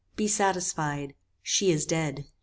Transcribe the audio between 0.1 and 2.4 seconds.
Be satisfied. She is dead."